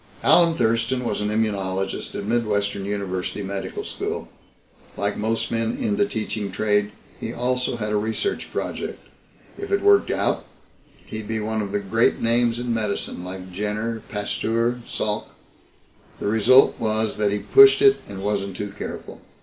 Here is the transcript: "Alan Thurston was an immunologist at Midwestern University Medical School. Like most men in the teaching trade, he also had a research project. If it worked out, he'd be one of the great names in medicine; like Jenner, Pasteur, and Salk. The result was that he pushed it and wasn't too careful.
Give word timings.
"Alan 0.23 0.55
Thurston 0.55 1.03
was 1.03 1.21
an 1.21 1.29
immunologist 1.29 2.15
at 2.15 2.25
Midwestern 2.25 2.85
University 2.87 3.43
Medical 3.43 3.83
School. 3.83 4.29
Like 4.97 5.15
most 5.15 5.51
men 5.51 5.77
in 5.77 5.95
the 5.97 6.07
teaching 6.07 6.51
trade, 6.51 6.91
he 7.19 7.31
also 7.31 7.75
had 7.77 7.91
a 7.91 7.97
research 7.97 8.51
project. 8.51 8.97
If 9.59 9.71
it 9.71 9.83
worked 9.83 10.09
out, 10.09 10.43
he'd 11.05 11.27
be 11.27 11.39
one 11.39 11.61
of 11.61 11.71
the 11.71 11.79
great 11.79 12.19
names 12.19 12.57
in 12.57 12.73
medicine; 12.73 13.23
like 13.23 13.51
Jenner, 13.51 14.01
Pasteur, 14.09 14.69
and 14.69 14.85
Salk. 14.87 15.25
The 16.19 16.25
result 16.25 16.79
was 16.79 17.17
that 17.17 17.31
he 17.31 17.37
pushed 17.37 17.79
it 17.83 17.97
and 18.09 18.23
wasn't 18.23 18.57
too 18.57 18.73
careful. 18.75 19.21